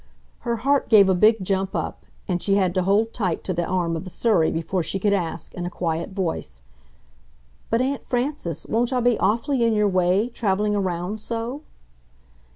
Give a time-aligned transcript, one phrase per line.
[0.39, 3.65] Her heart gave a big jump up, and she had to hold tight to the
[3.67, 6.63] arm of the surrey before she could ask, in a quiet voice,
[7.69, 11.61] "But, Aunt Frances, won't I be awfully in your way, traveling around so?"